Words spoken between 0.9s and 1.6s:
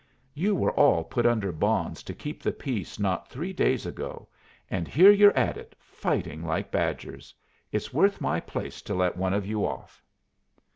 put under